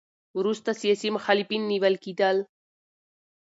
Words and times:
وروسته 0.39 0.69
سیاسي 0.81 1.09
مخالفین 1.17 1.61
نیول 1.71 1.95
کېدل. 2.03 2.37